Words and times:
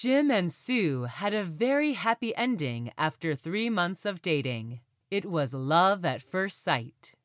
Jim 0.00 0.30
and 0.30 0.52
Sue 0.52 1.06
had 1.10 1.34
a 1.34 1.42
very 1.42 1.94
happy 1.94 2.32
ending 2.36 2.92
after 2.96 3.34
three 3.34 3.68
months 3.68 4.04
of 4.04 4.22
dating. 4.22 4.78
It 5.10 5.24
was 5.24 5.52
love 5.52 6.04
at 6.04 6.22
first 6.22 6.62
sight. 6.62 7.16